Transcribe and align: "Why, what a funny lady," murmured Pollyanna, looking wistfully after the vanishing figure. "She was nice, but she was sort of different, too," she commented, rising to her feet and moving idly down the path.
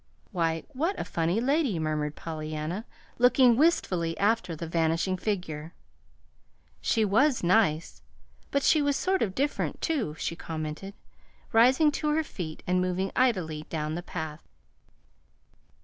"Why, 0.31 0.63
what 0.69 0.99
a 0.99 1.05
funny 1.05 1.39
lady," 1.39 1.77
murmured 1.77 2.15
Pollyanna, 2.15 2.85
looking 3.19 3.55
wistfully 3.55 4.17
after 4.17 4.55
the 4.55 4.65
vanishing 4.65 5.15
figure. 5.15 5.75
"She 6.81 7.05
was 7.05 7.43
nice, 7.43 8.01
but 8.49 8.63
she 8.63 8.81
was 8.81 8.95
sort 8.97 9.21
of 9.21 9.35
different, 9.35 9.79
too," 9.79 10.15
she 10.17 10.35
commented, 10.35 10.95
rising 11.53 11.91
to 11.91 12.09
her 12.15 12.23
feet 12.23 12.63
and 12.65 12.81
moving 12.81 13.11
idly 13.15 13.67
down 13.69 13.93
the 13.93 14.01
path. 14.01 14.41